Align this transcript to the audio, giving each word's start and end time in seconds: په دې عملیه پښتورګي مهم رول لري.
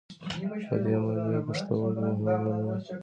په 0.67 0.75
دې 0.83 0.93
عملیه 0.99 1.39
پښتورګي 1.47 2.01
مهم 2.23 2.41
رول 2.51 2.63
لري. 2.67 2.87